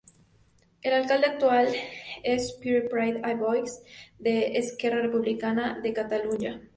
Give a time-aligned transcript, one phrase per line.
[0.81, 1.67] El alcalde actual
[2.23, 3.75] es Pere Prat i Boix,
[4.17, 6.55] de Esquerra Republicana de Catalunya.